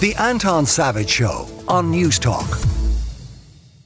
[0.00, 2.66] The Anton Savage Show on Newstalk.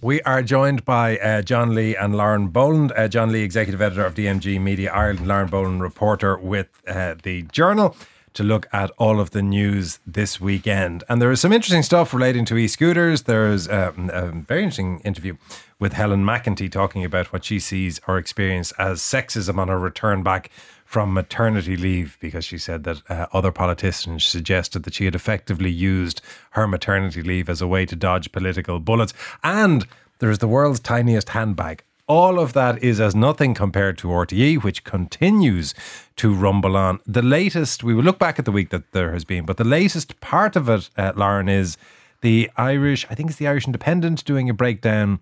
[0.00, 2.92] We are joined by uh, John Lee and Lauren Boland.
[2.96, 7.42] Uh, John Lee, executive editor of DMG Media Ireland, Lauren Boland, reporter with uh, the
[7.52, 7.94] Journal,
[8.32, 11.04] to look at all of the news this weekend.
[11.08, 13.24] And there is some interesting stuff relating to e scooters.
[13.24, 15.36] There's um, a very interesting interview
[15.78, 20.22] with Helen McEntee talking about what she sees or experience as sexism on her return
[20.22, 20.50] back
[20.88, 25.68] from maternity leave because she said that uh, other politicians suggested that she had effectively
[25.70, 29.12] used her maternity leave as a way to dodge political bullets.
[29.44, 29.86] And
[30.18, 31.82] there is the world's tiniest handbag.
[32.06, 35.74] All of that is as nothing compared to RTE, which continues
[36.16, 37.00] to rumble on.
[37.06, 39.64] The latest, we will look back at the week that there has been, but the
[39.64, 41.76] latest part of it, uh, Lauren, is
[42.22, 45.20] the Irish, I think it's the Irish Independent, doing a breakdown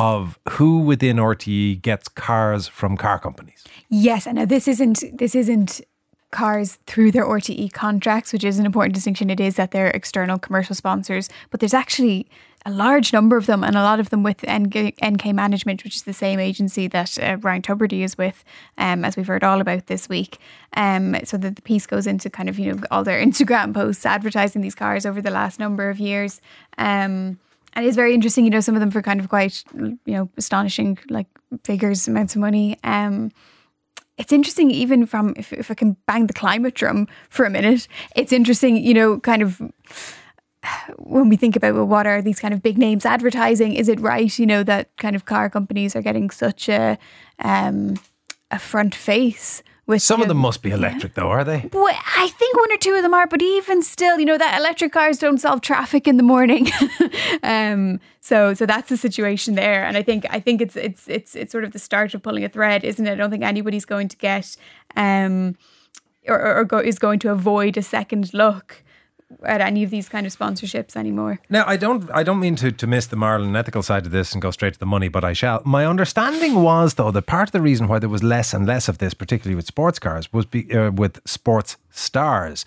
[0.00, 3.64] of who within RTE gets cars from car companies.
[3.90, 5.82] Yes, and now this isn't this isn't
[6.30, 9.30] cars through their RTE contracts, which is an important distinction.
[9.30, 12.28] It is that they're external commercial sponsors, but there's actually
[12.64, 15.96] a large number of them, and a lot of them with NK, NK Management, which
[15.96, 18.44] is the same agency that uh, Ryan Tubridy is with,
[18.78, 20.38] um, as we've heard all about this week.
[20.76, 24.06] Um, so that the piece goes into kind of you know all their Instagram posts
[24.06, 26.40] advertising these cars over the last number of years.
[26.78, 27.38] Um,
[27.74, 30.28] and it's very interesting, you know, some of them for kind of quite, you know,
[30.36, 31.26] astonishing like
[31.64, 32.76] figures, amounts of money.
[32.84, 33.30] Um,
[34.18, 37.88] it's interesting even from if, if I can bang the climate drum for a minute,
[38.14, 39.62] it's interesting, you know, kind of
[40.98, 43.98] when we think about well, what are these kind of big names advertising, is it
[44.00, 46.98] right, you know, that kind of car companies are getting such a
[47.38, 47.98] um,
[48.50, 51.22] a front face with some of them must be electric yeah.
[51.22, 51.68] though are they?
[51.72, 54.58] Well, i think one or two of them are but even still you know that
[54.58, 56.68] electric cars don't solve traffic in the morning.
[57.42, 59.84] Um, so so that's the situation there.
[59.84, 62.44] And i think i think it's it's it's it's sort of the start of pulling
[62.44, 63.12] a thread isn't it?
[63.12, 64.56] I don't think anybody's going to get
[64.96, 65.56] um
[66.28, 68.82] or, or go, is going to avoid a second look
[69.44, 71.40] at any of these kind of sponsorships anymore.
[71.48, 74.12] Now, I don't, I don't mean to, to miss the moral and ethical side of
[74.12, 75.62] this and go straight to the money, but I shall.
[75.64, 78.88] My understanding was, though, that part of the reason why there was less and less
[78.88, 82.64] of this, particularly with sports cars, was be, uh, with sports stars,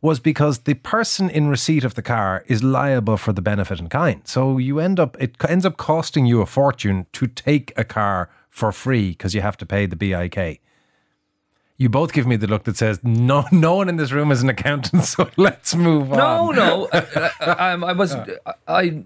[0.00, 3.88] was because the person in receipt of the car is liable for the benefit in
[3.88, 4.26] kind.
[4.26, 8.28] So you end up, it ends up costing you a fortune to take a car
[8.50, 10.60] for free because you have to pay the BIK
[11.82, 14.42] you both give me the look that says no no one in this room is
[14.42, 16.18] an accountant so let's move on.
[16.18, 16.50] no.
[16.52, 18.16] No I, I, I was
[18.68, 19.04] I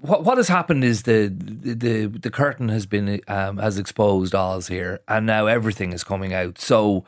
[0.00, 4.68] what what has happened is the the the curtain has been um, has exposed Oz
[4.68, 6.60] here and now everything is coming out.
[6.60, 7.04] So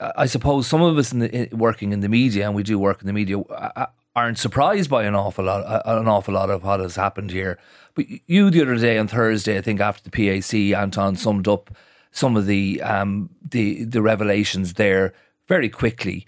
[0.00, 3.00] I suppose some of us in the, working in the media and we do work
[3.00, 6.50] in the media uh, uh, aren't surprised by an awful lot uh, an awful lot
[6.50, 7.58] of what has happened here.
[7.94, 11.70] But you the other day on Thursday I think after the PAC Anton summed up
[12.12, 15.14] some of the um, the the revelations there
[15.48, 16.26] very quickly.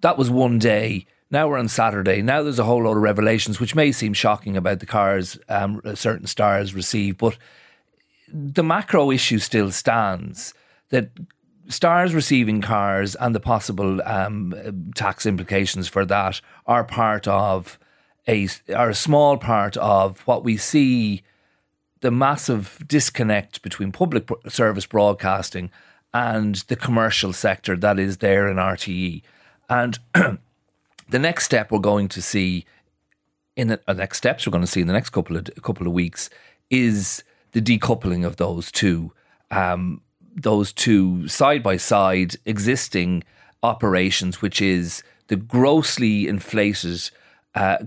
[0.00, 1.06] That was one day.
[1.30, 2.20] Now we're on Saturday.
[2.20, 5.80] Now there's a whole lot of revelations, which may seem shocking about the cars um,
[5.94, 7.38] certain stars receive, but
[8.28, 10.54] the macro issue still stands
[10.90, 11.10] that
[11.68, 14.54] stars receiving cars and the possible um,
[14.94, 17.78] tax implications for that are part of
[18.28, 21.22] a are a small part of what we see
[22.02, 25.70] the massive disconnect between public service broadcasting
[26.12, 29.22] and the commercial sector that is there in RTE.
[29.70, 32.66] And the next step we're going to see
[33.56, 35.86] in the uh, next steps we're going to see in the next couple of couple
[35.86, 36.28] of weeks
[36.70, 39.12] is the decoupling of those two
[39.50, 40.00] um,
[40.34, 43.22] those two side by side existing
[43.62, 47.10] operations, which is the grossly inflated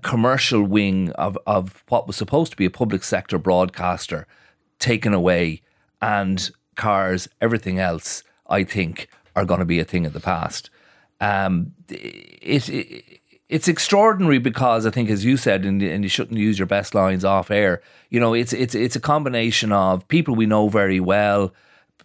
[0.04, 4.28] commercial wing of, of what was supposed to be a public sector broadcaster
[4.80, 5.62] taken away,
[6.02, 10.70] and cars, everything else, I think, are going to be a thing of the past.
[11.22, 13.04] Um, it, it,
[13.48, 16.94] it's extraordinary because I think, as you said, and, and you shouldn't use your best
[16.94, 17.82] lines off air.
[18.10, 21.54] You know, it's it's it's a combination of people we know very well,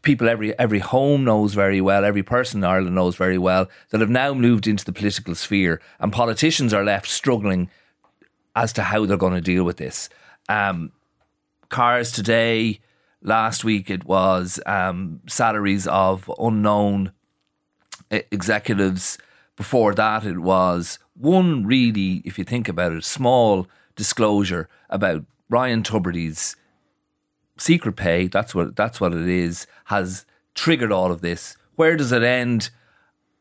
[0.03, 4.01] people every every home knows very well, every person in Ireland knows very well that
[4.01, 7.71] have now moved into the political sphere, and politicians are left struggling
[8.57, 10.09] as to how they're going to deal with this.
[10.49, 10.93] Um,
[11.69, 12.81] cars today,
[13.23, 17.13] last week it was um, salaries of unknown
[18.11, 19.19] executives.
[19.57, 25.83] Before that, it was one really, if you think about it, small disclosure about Ryan
[25.83, 26.57] Tubridy's
[27.61, 30.25] secret pay, that's what that's what it is, has
[30.55, 31.57] triggered all of this.
[31.77, 32.71] Where does it end?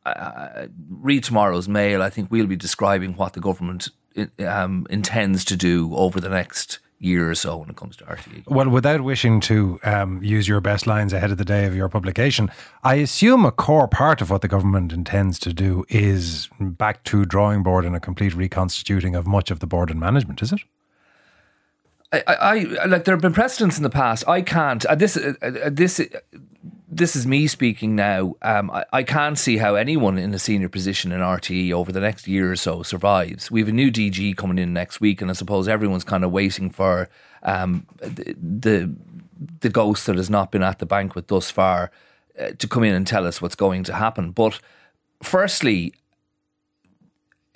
[0.05, 2.01] Uh, read tomorrow's mail.
[2.01, 3.89] I think we'll be describing what the government
[4.39, 8.47] um, intends to do over the next year or so when it comes to RTE.
[8.47, 11.87] Well, without wishing to um, use your best lines ahead of the day of your
[11.89, 12.51] publication,
[12.83, 17.25] I assume a core part of what the government intends to do is back to
[17.25, 20.59] drawing board and a complete reconstituting of much of the board and management, is it?
[22.11, 22.53] I, I,
[22.85, 24.27] like there have been precedents in the past.
[24.27, 24.83] I can't.
[24.85, 26.01] Uh, this, uh, uh, this,
[26.89, 28.35] this is me speaking now.
[28.41, 31.99] Um, I, I can't see how anyone in a senior position in RTE over the
[31.99, 33.51] next year or so survives.
[33.51, 36.31] We have a new DG coming in next week, and I suppose everyone's kind of
[36.31, 37.09] waiting for
[37.43, 38.95] um, the, the
[39.61, 41.91] the ghost that has not been at the banquet thus far
[42.39, 44.31] uh, to come in and tell us what's going to happen.
[44.31, 44.59] But
[45.23, 45.93] firstly,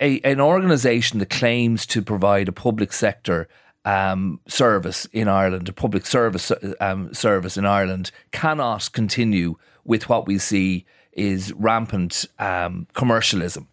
[0.00, 3.48] a, an organisation that claims to provide a public sector
[3.84, 6.50] um, service in Ireland, a public service
[6.80, 13.68] um, service in Ireland, cannot continue with what we see is rampant um, commercialism,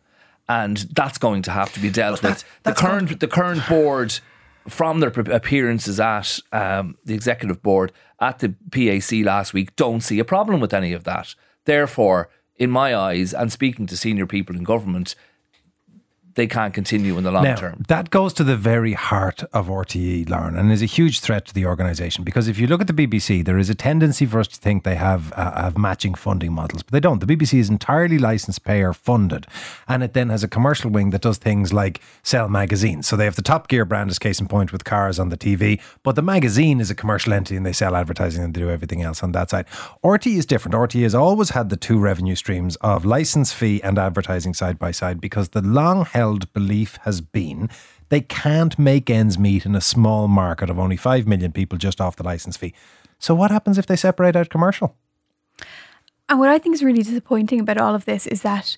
[0.48, 2.44] and that's going to have to be dealt with.
[2.64, 4.20] The current the current board,
[4.68, 10.20] from their appearances at um, the executive board at the PAC last week, don't see
[10.20, 11.36] a problem with any of that.
[11.66, 15.16] Therefore, in my eyes, and speaking to senior people in government,
[16.36, 17.84] they can't continue in the long now, term.
[17.88, 21.54] That goes to the very heart of RTE, Lauren, and is a huge threat to
[21.54, 24.48] the organisation because if you look at the BBC, there is a tendency for us
[24.50, 27.20] to think they have uh, have matching funding models, but they don't.
[27.20, 29.48] The BBC is entirely licensed payer funded,
[29.88, 33.08] and it then has a commercial wing that does things like sell magazines.
[33.08, 35.38] So they have the Top Gear brand as case in point with cars on the
[35.38, 38.70] TV, but the magazine is a commercial entity and they sell advertising and they do
[38.70, 39.66] everything else on that side.
[40.04, 40.76] RTE is different.
[40.76, 44.92] RTE has always had the two revenue streams of license fee and advertising side by
[44.92, 46.21] side because the long held
[46.54, 47.70] belief has been
[48.12, 52.02] they can't make ends meet in a small market of only 5 million people just
[52.02, 52.74] off the license fee.
[53.20, 54.96] So, what happens if they separate out commercial?
[56.28, 58.76] And what I think is really disappointing about all of this is that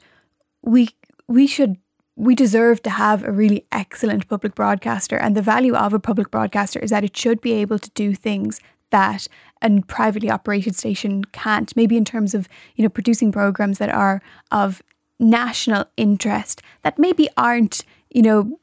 [0.62, 0.90] we
[1.28, 1.78] we should
[2.16, 6.30] we deserve to have a really excellent public broadcaster and the value of a public
[6.30, 8.60] broadcaster is that it should be able to do things
[8.92, 9.28] that
[9.64, 14.22] a privately operated station can't maybe in terms of you know producing programs that are
[14.52, 14.84] of
[15.20, 18.60] national interest that maybe aren't, you know,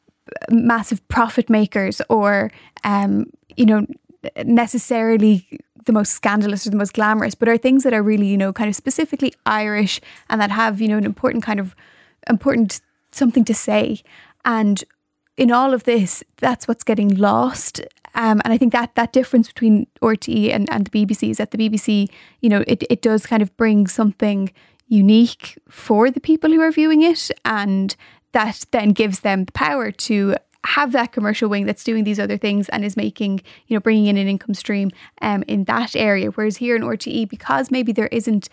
[0.50, 2.50] massive profit makers or,
[2.84, 3.26] um,
[3.56, 3.86] you know,
[4.44, 5.46] necessarily
[5.86, 8.52] the most scandalous or the most glamorous, but are things that are really, you know,
[8.52, 11.74] kind of specifically Irish and that have, you know, an important kind of
[12.28, 12.80] important
[13.12, 14.02] something to say.
[14.44, 14.84] And
[15.36, 17.80] in all of this, that's what's getting lost.
[18.14, 21.50] Um, and I think that that difference between RTE and, and the BBC is that
[21.50, 22.10] the BBC,
[22.40, 24.52] you know, it, it does kind of bring something
[24.90, 27.30] unique for the people who are viewing it.
[27.44, 27.96] And
[28.32, 32.36] that then gives them the power to have that commercial wing that's doing these other
[32.36, 34.90] things and is making, you know, bringing in an income stream
[35.22, 36.30] um, in that area.
[36.30, 38.50] Whereas here in RTE, because maybe there isn't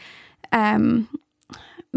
[0.54, 1.10] um,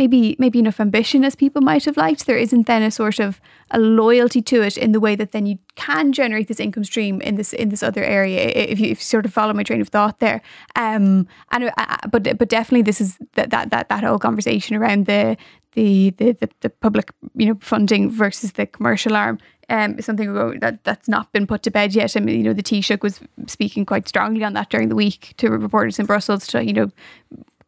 [0.01, 2.27] maybe maybe enough ambition as people might have liked.
[2.27, 5.45] There isn't then a sort of a loyalty to it in the way that then
[5.47, 8.41] you can generate this income stream in this in this other area.
[8.73, 10.41] If you, if you sort of follow my train of thought there,
[10.75, 14.77] um, and uh, uh but but definitely this is that that that that whole conversation
[14.77, 15.37] around the
[15.75, 19.39] the the the, the public you know funding versus the commercial arm
[19.71, 22.17] um, something that that's not been put to bed yet.
[22.17, 25.35] I mean, you know, the Taoiseach was speaking quite strongly on that during the week
[25.37, 26.91] to reporters in Brussels to you know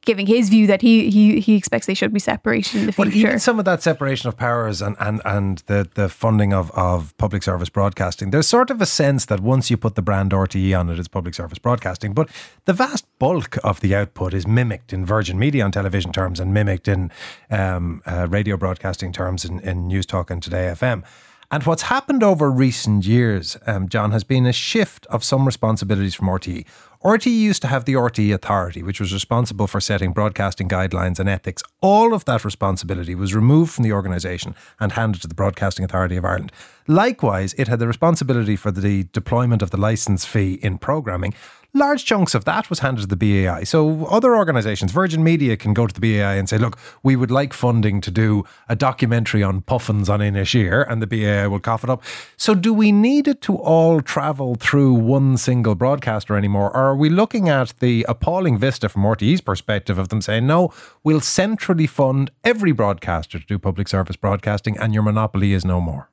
[0.04, 3.10] giving his view that he he he expects they should be separated in the future.
[3.10, 6.70] But even some of that separation of powers and, and, and the, the funding of,
[6.72, 10.32] of public service broadcasting, there's sort of a sense that once you put the brand
[10.32, 12.12] RTE on it, it's public service broadcasting.
[12.12, 12.28] But
[12.64, 16.52] the vast bulk of the output is mimicked in Virgin Media on television terms and
[16.52, 17.10] mimicked in
[17.50, 21.04] um, uh, radio broadcasting terms in, in Newstalk and Today FM.
[21.52, 26.14] And what's happened over recent years, um, John, has been a shift of some responsibilities
[26.14, 26.64] from RTE.
[27.04, 31.28] RTE used to have the RTE Authority, which was responsible for setting broadcasting guidelines and
[31.28, 31.60] ethics.
[31.80, 36.16] All of that responsibility was removed from the organisation and handed to the Broadcasting Authority
[36.16, 36.52] of Ireland.
[36.86, 41.34] Likewise, it had the responsibility for the deployment of the licence fee in programming
[41.74, 43.64] large chunks of that was handed to the BAI.
[43.64, 47.30] So other organisations, Virgin Media, can go to the BAI and say, look, we would
[47.30, 51.84] like funding to do a documentary on puffins on Inisheer, and the BAI will cough
[51.84, 52.02] it up.
[52.36, 56.70] So do we need it to all travel through one single broadcaster anymore?
[56.70, 60.72] Or are we looking at the appalling vista from RTE's perspective of them saying, no,
[61.02, 65.80] we'll centrally fund every broadcaster to do public service broadcasting and your monopoly is no
[65.80, 66.11] more?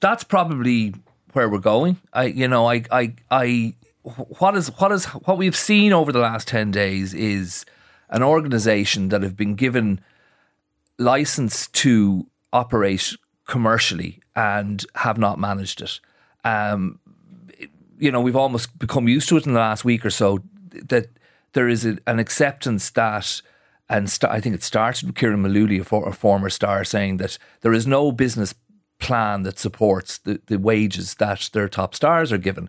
[0.00, 0.94] That's probably
[1.32, 1.98] where we're going.
[2.12, 6.18] I, you know, I, I, I what is what is what we've seen over the
[6.18, 7.64] last 10 days is
[8.10, 10.00] an organization that have been given
[10.98, 16.00] license to operate commercially and have not managed it.
[16.44, 16.98] Um,
[17.98, 21.08] you know, we've almost become used to it in the last week or so that
[21.52, 23.40] there is a, an acceptance that,
[23.88, 27.18] and st- I think it started with Kieran Mullally, a, for, a former star, saying
[27.18, 28.54] that there is no business
[28.98, 32.68] plan that supports the, the wages that their top stars are given.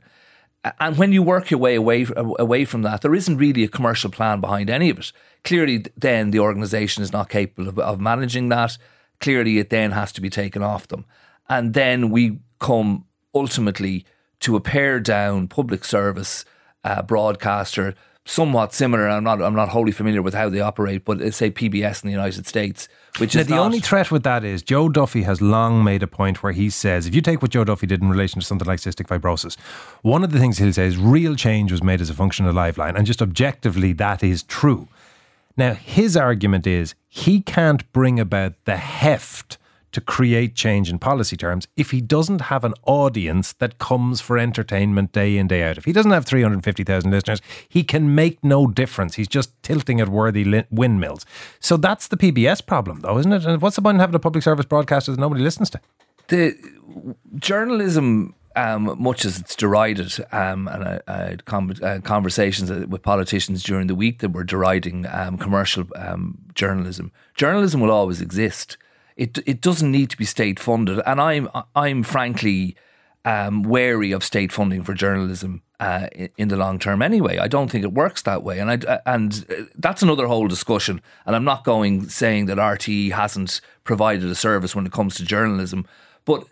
[0.80, 4.10] And when you work your way away away from that, there isn't really a commercial
[4.10, 5.12] plan behind any of it.
[5.44, 8.78] Clearly, then the organisation is not capable of, of managing that.
[9.20, 11.06] Clearly, it then has to be taken off them,
[11.48, 13.06] and then we come
[13.36, 14.06] ultimately
[14.40, 16.46] to a pared down public service
[16.84, 17.94] uh, broadcaster
[18.26, 19.08] somewhat similar.
[19.08, 22.12] I'm not I'm not wholly familiar with how they operate, but say PBS in the
[22.12, 22.90] United States,
[23.20, 26.08] which now, is the only threat with that is Joe Duffy has long made a
[26.08, 28.68] point where he says if you take what Joe Duffy did in relation to something
[28.68, 29.58] like cystic fibrosis,
[30.02, 32.56] one of the things he'll say is real change was made as a function of
[32.56, 34.88] Liveline, and just objectively that is true.
[35.56, 39.58] Now his argument is he can't bring about the heft
[39.96, 44.38] to create change in policy terms if he doesn't have an audience that comes for
[44.38, 45.78] entertainment day in, day out.
[45.78, 49.16] If he doesn't have 350,000 listeners, he can make no difference.
[49.16, 51.26] He's just tilting at worthy windmills.
[51.62, 53.46] So that's the PBS problem, though, isn't it?
[53.46, 55.80] And what's the point in having a public service broadcaster that nobody listens to?
[56.28, 56.58] The
[57.40, 63.02] journalism um, much as it's derided, um, and I, I had com- uh, conversations with
[63.02, 67.12] politicians during the week that were deriding um, commercial um, journalism.
[67.36, 68.78] Journalism will always exist.
[69.16, 72.76] It it doesn't need to be state funded, and I'm I'm frankly
[73.24, 76.08] um, wary of state funding for journalism uh,
[76.38, 77.02] in the long term.
[77.02, 80.48] Anyway, I don't think it works that way, and I and uh, that's another whole
[80.48, 81.02] discussion.
[81.26, 85.24] And I'm not going saying that RTE hasn't provided a service when it comes to
[85.24, 85.88] journalism,
[86.26, 86.46] but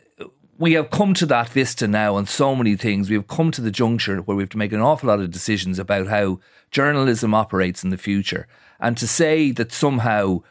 [0.58, 3.10] we have come to that vista now on so many things.
[3.10, 5.32] We have come to the juncture where we have to make an awful lot of
[5.32, 6.39] decisions about how
[6.72, 8.48] journalism operates in the future.
[8.79, 10.41] And to say that somehow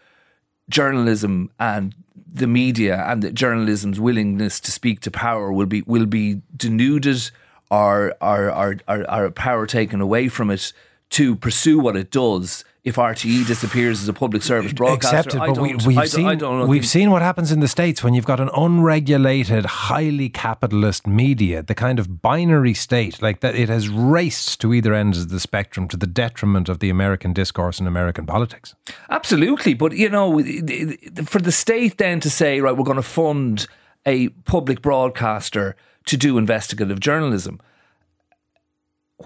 [0.72, 1.94] journalism and
[2.34, 7.30] the media and the journalism's willingness to speak to power will be will be denuded
[7.70, 10.72] or or, or, or, or power taken away from it
[11.10, 15.38] to pursue what it does if RTE disappears as a public service broadcaster.
[15.38, 18.40] Accepted, but we, we've seen we've seen what happens in the states when you've got
[18.40, 23.54] an unregulated, highly capitalist media, the kind of binary state like that.
[23.54, 27.32] It has raced to either ends of the spectrum to the detriment of the American
[27.32, 28.74] discourse and American politics.
[29.10, 30.40] Absolutely, but you know,
[31.24, 33.68] for the state then to say, right, we're going to fund
[34.04, 37.60] a public broadcaster to do investigative journalism.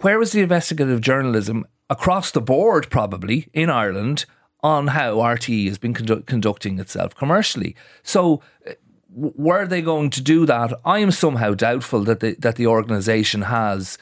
[0.03, 4.25] Where was the investigative journalism across the board, probably in Ireland,
[4.63, 7.77] on how RTE has been condu- conducting itself commercially.
[8.03, 8.73] So, uh,
[9.11, 10.73] were they going to do that?
[10.85, 13.99] I am somehow doubtful that the, that the organisation has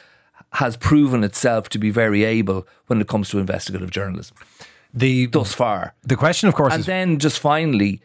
[0.54, 4.36] has proven itself to be very able when it comes to investigative journalism.
[4.92, 8.00] The thus far, the question, of course, and is then just finally,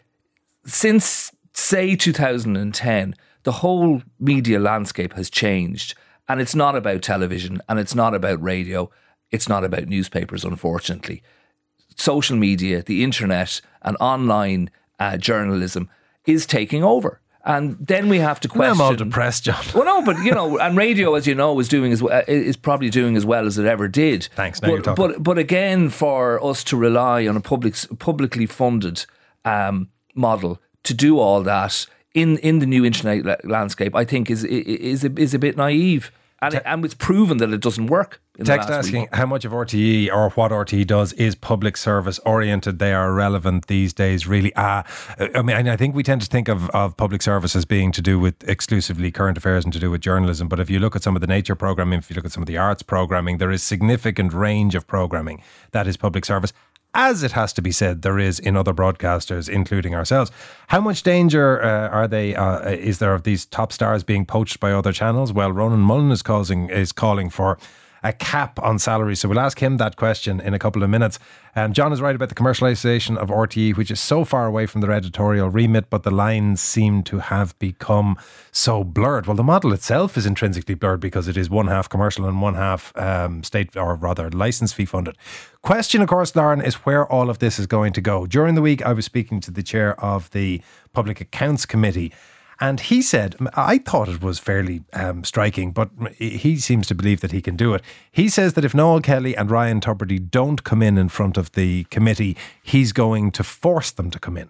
[0.66, 5.96] since say 2010, the whole media landscape has changed,
[6.28, 8.90] and it's not about television and it's not about radio
[9.32, 11.22] it's not about newspapers, unfortunately.
[11.96, 14.70] Social media, the internet, and online
[15.00, 15.90] uh, journalism
[16.26, 17.22] is taking over.
[17.46, 18.74] And then we have to question.
[18.74, 19.64] I'm all depressed, John.
[19.74, 22.58] Well, no, but you know, and radio, as you know, is doing as well, is
[22.58, 24.28] probably doing as well as it ever did.
[24.36, 24.62] Thanks.
[24.62, 25.06] Now but, you're talking.
[25.14, 29.06] But but again, for us to rely on a public publicly funded
[29.46, 34.44] um, model to do all that in in the new internet landscape, I think is
[34.44, 38.22] is is, is a bit naive and, it, and it's proven that it doesn't work.
[38.44, 39.16] Text asking week.
[39.16, 42.80] how much of RTE or what RTE does is public service oriented.
[42.80, 44.54] They are relevant these days, really.
[44.56, 44.86] Ah,
[45.36, 48.02] I mean, I think we tend to think of, of public service as being to
[48.02, 50.48] do with exclusively current affairs and to do with journalism.
[50.48, 52.44] But if you look at some of the nature programming, if you look at some
[52.44, 56.54] of the arts programming, there is significant range of programming that is public service
[56.94, 60.32] as it has to be said, there is in other broadcasters, including ourselves.
[60.68, 62.36] How much danger uh, are they?
[62.36, 65.32] Uh, is there of these top stars being poached by other channels?
[65.32, 67.58] Well, Ronan Mullen is causing is calling for
[68.04, 69.20] a cap on salaries.
[69.20, 71.20] So we'll ask him that question in a couple of minutes.
[71.56, 74.82] Um, John is right about the commercialisation of RTE, which is so far away from
[74.82, 78.18] their editorial remit, but the lines seem to have become
[78.52, 79.26] so blurred.
[79.26, 82.56] Well, the model itself is intrinsically blurred because it is one half commercial and one
[82.56, 85.18] half um, state, or rather, license fee funded.
[85.62, 88.26] Question, of course, Lauren, is where all of this is going to go.
[88.26, 90.62] During the week, I was speaking to the chair of the
[90.94, 92.14] Public Accounts Committee
[92.60, 97.22] and he said, I thought it was fairly um, striking, but he seems to believe
[97.22, 97.82] that he can do it.
[98.12, 101.54] He says that if Noel Kelly and Ryan Tubridy don't come in in front of
[101.54, 104.50] the committee, he's going to force them to come in.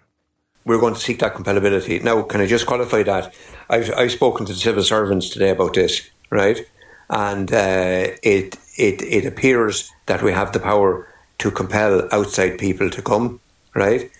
[0.64, 2.02] We're going to seek that compellability.
[2.02, 3.32] Now, can I just qualify that?
[3.68, 6.66] I've, I've spoken to the civil servants today about this, right?
[7.08, 11.06] And uh, it, it, it appears that we have the power
[11.38, 13.40] to compel outside people to come,
[13.74, 14.10] right?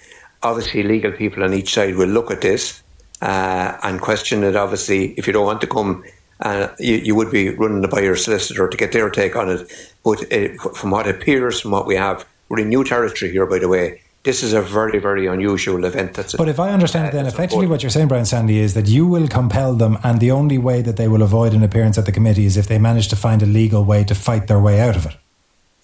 [0.42, 2.82] Obviously, legal people on each side will look at this
[3.20, 4.56] uh, and question it.
[4.56, 6.04] Obviously, if you don't want to come,
[6.40, 9.70] uh, you, you would be running by your solicitor to get their take on it.
[10.04, 13.58] But it, from what appears, from what we have, we're in new territory here, by
[13.58, 14.00] the way.
[14.22, 16.14] this is a very, very unusual event.
[16.14, 18.86] That's but if I understand it, then effectively what you're saying, Brian Stanley, is that
[18.86, 22.04] you will compel them, and the only way that they will avoid an appearance at
[22.04, 24.80] the committee is if they manage to find a legal way to fight their way
[24.80, 25.16] out of it.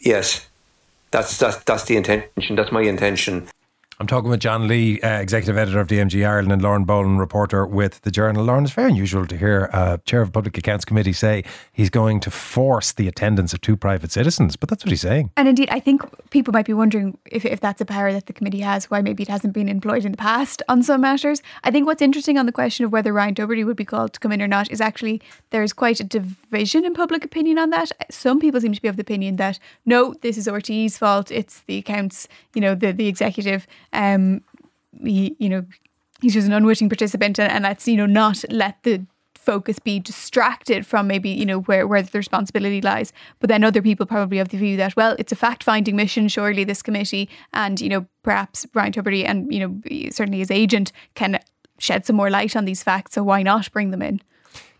[0.01, 0.47] Yes,
[1.11, 2.57] that's that's that's the intention.
[2.57, 3.49] That's my intention.
[3.99, 7.65] I'm talking with John Lee, uh, executive editor of DMG Ireland, and Lauren Boland, reporter
[7.65, 8.45] with the Journal.
[8.45, 12.21] Lauren, it's very unusual to hear a chair of public accounts committee say he's going
[12.21, 15.31] to force the attendance of two private citizens, but that's what he's saying.
[15.35, 18.35] And indeed, I think people might be wondering if, if that's a power that the
[18.35, 21.41] committee has, why maybe it hasn't been employed in the past on some matters.
[21.65, 24.21] I think what's interesting on the question of whether Ryan Tubridy would be called to
[24.21, 27.93] come in or not is actually there's quite a division in public opinion on that.
[28.11, 31.31] Some people seem to be of the opinion that no, this is RTE's fault.
[31.31, 34.43] It's the accounts, you know, the the executive um,
[35.03, 35.65] he, you know,
[36.21, 40.01] he's just an unwitting participant, and, and let's you know not let the focus be
[40.01, 43.13] distracted from maybe you know where where the responsibility lies.
[43.41, 46.29] But then other people probably have the view that well, it's a fact finding mission.
[46.29, 50.93] Surely this committee and you know perhaps Ryan Tubridy and you know certainly his agent
[51.15, 51.39] can
[51.79, 53.15] shed some more light on these facts.
[53.15, 54.21] So why not bring them in?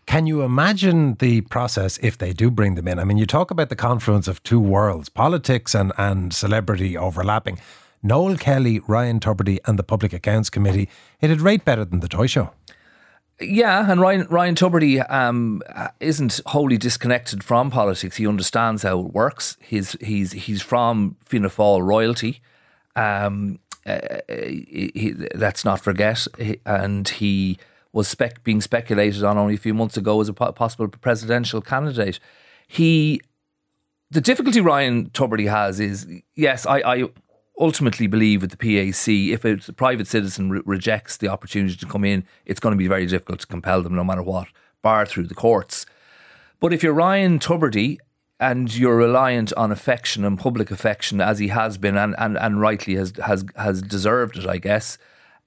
[0.07, 2.97] Can you imagine the process if they do bring them in?
[2.97, 7.59] I mean, you talk about the confluence of two worlds, politics and, and celebrity overlapping.
[8.07, 10.89] Noel Kelly, Ryan Tubridy, and the Public Accounts Committee,
[11.21, 12.51] it'd rate better than the Toy Show.
[13.39, 15.61] Yeah, and Ryan Ryan Tubridy um,
[15.99, 18.15] isn't wholly disconnected from politics.
[18.15, 19.57] He understands how it works.
[19.61, 22.41] He's he's he's from Fianna Fáil royalty.
[22.95, 26.25] Um, uh, he, he, let's not forget,
[26.65, 27.59] and he
[27.93, 32.19] was spec- being speculated on only a few months ago as a possible presidential candidate.
[32.67, 33.21] He,
[34.09, 37.09] the difficulty Ryan Tubridy has is yes, I, I
[37.59, 42.03] ultimately believe with the PAC, if a private citizen re- rejects the opportunity to come
[42.03, 44.47] in, it's going to be very difficult to compel them, no matter what,
[44.81, 45.85] bar through the courts.
[46.59, 47.97] But if you're Ryan Tubridy
[48.39, 52.61] and you're reliant on affection and public affection, as he has been and, and, and
[52.61, 54.97] rightly has, has, has deserved it, I guess,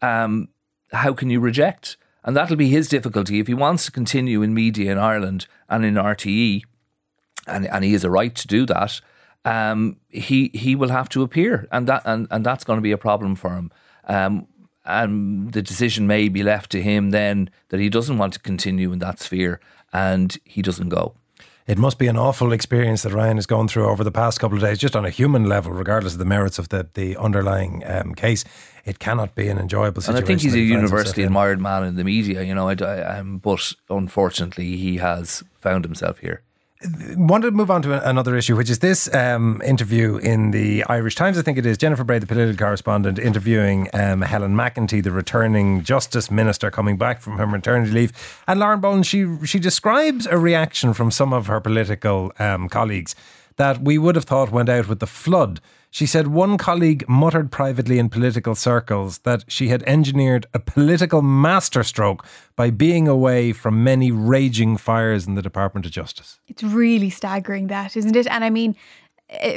[0.02, 0.48] um,
[0.92, 1.96] how can you reject?
[2.24, 3.38] And that'll be his difficulty.
[3.38, 6.62] If he wants to continue in media in Ireland and in RTE,
[7.46, 9.00] and, and he has a right to do that,
[9.44, 12.92] um, he he will have to appear, and that and, and that's going to be
[12.92, 13.70] a problem for him.
[14.04, 14.46] Um,
[14.84, 18.92] and the decision may be left to him then that he doesn't want to continue
[18.92, 19.60] in that sphere,
[19.92, 21.14] and he doesn't go.
[21.66, 24.56] It must be an awful experience that Ryan has gone through over the past couple
[24.56, 27.82] of days, just on a human level, regardless of the merits of the the underlying
[27.86, 28.44] um, case.
[28.84, 30.16] It cannot be an enjoyable situation.
[30.16, 32.68] And I think he's a universally admired man in the media, you know.
[32.68, 36.42] I, I, um, but unfortunately, he has found himself here
[37.16, 41.14] wanted to move on to another issue, which is this um, interview in the Irish
[41.14, 41.36] Times.
[41.36, 45.82] I think it is Jennifer Bray, the political correspondent, interviewing um, Helen McEntee, the returning
[45.82, 48.42] Justice Minister, coming back from her maternity leave.
[48.48, 53.14] And Lauren Boland, she she describes a reaction from some of her political um, colleagues
[53.56, 55.60] that we would have thought went out with the flood
[55.90, 61.20] she said one colleague muttered privately in political circles that she had engineered a political
[61.20, 62.24] masterstroke
[62.56, 66.38] by being away from many raging fires in the Department of Justice.
[66.48, 68.26] It's really staggering, that, isn't it?
[68.28, 68.76] And I mean,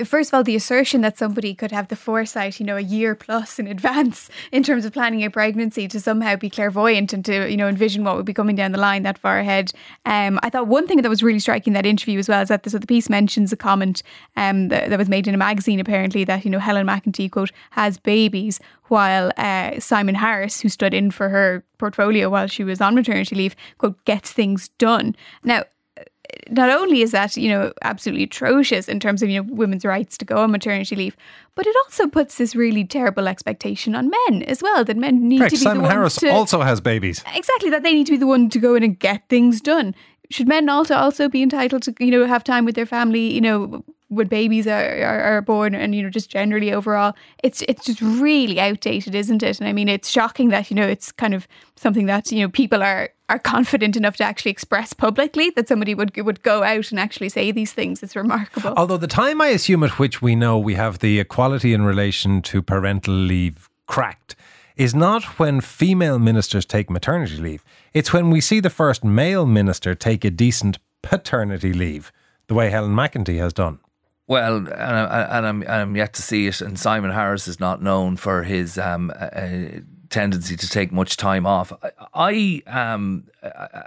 [0.06, 3.16] first of all, the assertion that somebody could have the foresight, you know, a year
[3.16, 7.50] plus in advance in terms of planning a pregnancy to somehow be clairvoyant and to,
[7.50, 9.72] you know, envision what would be coming down the line that far ahead.
[10.06, 12.70] Um, I thought one thing that was really striking that interview as well is that
[12.70, 14.04] so the piece mentions a comment
[14.38, 17.52] um, that, that was made in a magazine apparently that, you know, Helen McEntee, quote,
[17.72, 22.80] has babies while uh, Simon Harris, who stood in for her portfolio while she was
[22.80, 25.16] on maternity leave, quote, gets things done.
[25.44, 25.64] Now,
[26.50, 30.18] not only is that you know absolutely atrocious in terms of you know women's rights
[30.18, 31.16] to go on maternity leave,
[31.56, 35.40] but it also puts this really terrible expectation on men as well that men need
[35.40, 35.56] Correct.
[35.56, 37.24] to be Simon the Harris to, also has babies.
[37.36, 39.96] Exactly that they need to be the one to go in and get things done.
[40.30, 43.34] Should men also also be entitled to you know have time with their family?
[43.34, 47.64] You know when babies are, are, are, born and you know just generally overall it's
[47.68, 51.12] it's just really outdated isn't it and i mean it's shocking that you know it's
[51.12, 55.50] kind of something that you know people are are confident enough to actually express publicly
[55.52, 58.74] that somebody would would go out and actually say these things is remarkable.
[58.78, 62.42] Although the time I assume at which we know we have the equality in relation
[62.44, 64.36] to parental leave cracked
[64.76, 67.64] is not when female ministers take maternity leave.
[67.94, 72.12] It's when we see the first male minister take a decent paternity leave,
[72.48, 73.80] the way Helen McEntee has done.
[74.28, 76.62] Well, and, I, and I'm, I'm yet to see it.
[76.62, 79.82] And Simon Harris is not known for his um, uh,
[80.14, 81.74] tendency to take much time off.
[82.14, 83.26] I, I um,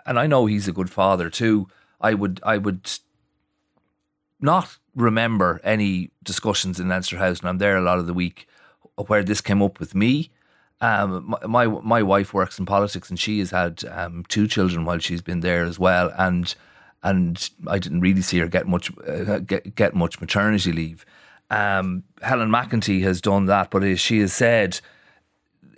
[0.05, 1.69] and I know he's a good father too.
[2.01, 2.91] I would, I would
[4.41, 8.47] not remember any discussions in Leinster House, and I'm there a lot of the week
[9.07, 10.31] where this came up with me.
[10.81, 14.85] Um, my, my, my wife works in politics, and she has had um, two children
[14.85, 16.55] while she's been there as well, and
[17.03, 21.07] and I didn't really see her get much uh, get get much maternity leave.
[21.51, 24.81] Um, Helen McEntee has done that, but she has said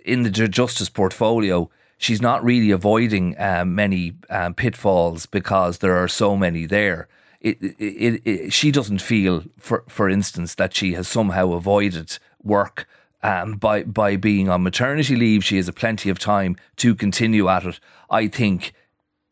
[0.05, 6.07] in the justice portfolio, she's not really avoiding um, many um, pitfalls because there are
[6.07, 7.07] so many there.
[7.41, 12.87] It, it, it, she doesn't feel, for for instance, that she has somehow avoided work
[13.23, 15.43] um, by by being on maternity leave.
[15.43, 17.79] She has a plenty of time to continue at it.
[18.09, 18.73] I think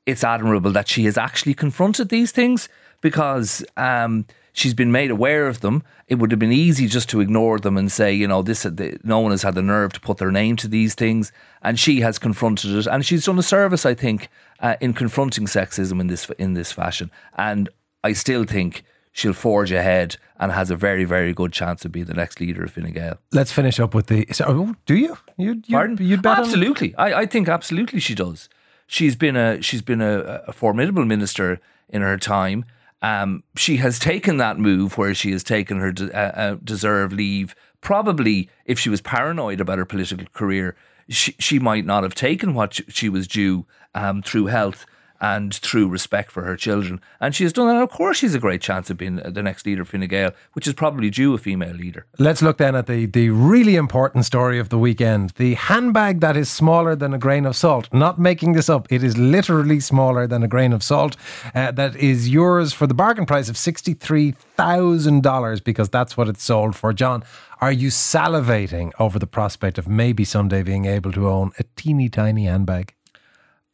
[0.06, 2.70] it's admirable that she has actually confronted these things
[3.02, 4.26] because um,
[4.58, 5.84] she's been made aware of them.
[6.08, 8.66] It would have been easy just to ignore them and say, you know, this
[9.04, 12.02] no one has had the nerve to put their name to these things, and she
[12.02, 16.08] has confronted it, and she's done a service, I think, uh, in confronting sexism in
[16.08, 17.12] this in this fashion.
[17.38, 17.70] And
[18.04, 22.06] I still think she'll forge ahead and has a very, very good chance of being
[22.06, 23.20] the next leader of Fine Gael.
[23.32, 24.26] Let's finish up with the.
[24.46, 25.18] Oh, do you?
[25.38, 25.98] You, Pardon?
[26.00, 26.96] You'd bet absolutely.
[26.96, 28.50] I, I think absolutely she does.
[28.88, 32.66] She's been a she's been a, a formidable minister in her time.
[33.02, 37.14] Um, she has taken that move where she has taken her de- uh, uh, deserved
[37.14, 37.56] leave.
[37.82, 40.76] Probably, if she was paranoid about her political career,
[41.08, 44.86] she, she might not have taken what she was due um, through health
[45.20, 47.02] and through respect for her children.
[47.20, 47.82] And she has done that.
[47.82, 50.68] Of course, she's a great chance of being the next leader of Fine Gael, which
[50.68, 52.06] is probably due a female leader.
[52.20, 56.38] Let's look then at the, the really important story of the weekend the handbag that
[56.38, 57.92] is smaller than a grain of salt.
[57.94, 61.16] Not making this up, it is literally smaller than a grain of salt.
[61.54, 66.76] Uh, that is yours for the bargain price of $63,000 because that's what it's sold
[66.76, 66.94] for.
[66.94, 67.24] John,
[67.60, 72.10] are you salivating over the prospect of maybe someday being able to own a teeny
[72.10, 72.94] tiny handbag?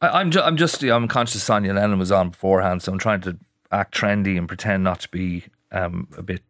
[0.08, 3.20] I, am ju- I'm just I'm conscious Sonya Lennon was on beforehand, so I'm trying
[3.22, 3.36] to
[3.70, 6.42] act trendy and pretend not to be um, a bit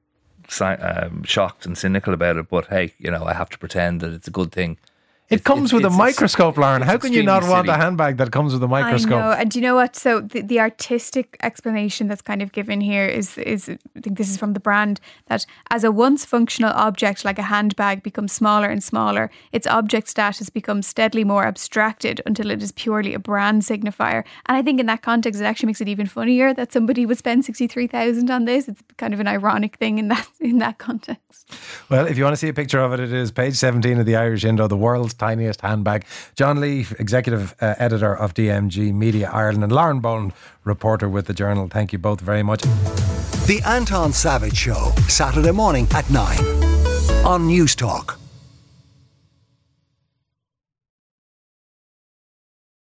[0.61, 2.49] um, shocked and cynical about it.
[2.49, 4.79] But hey, you know, I have to pretend that it's a good thing
[5.31, 6.83] it comes with a microscope, Lauren.
[6.83, 9.13] How can you not want a handbag that comes with a microscope?
[9.13, 9.33] I know.
[9.33, 9.97] And do you know what?
[9.97, 14.29] So the, the artistic explanation that's kind of given here is is I think this
[14.29, 18.69] is from the brand that as a once functional object like a handbag becomes smaller
[18.69, 23.63] and smaller, its object status becomes steadily more abstracted until it is purely a brand
[23.63, 24.25] signifier.
[24.47, 27.19] And I think in that context, it actually makes it even funnier that somebody would
[27.19, 28.69] spend sixty three thousand on this.
[28.69, 31.51] It's kind of an ironic thing in that in that context.
[31.89, 34.07] Well, if you want to see a picture of it, it is page seventeen of
[34.07, 36.05] the Irish Indo, the world's tiniest handbag.
[36.35, 40.33] John Lee, executive uh, editor of DMG Media Ireland, and Lauren Boland,
[40.65, 41.69] reporter with the Journal.
[41.69, 42.63] Thank you both very much.
[43.47, 46.39] The Anton Savage Show, Saturday morning at 9
[47.25, 48.24] on Newstalk.